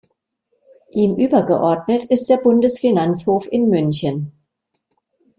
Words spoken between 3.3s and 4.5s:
in München.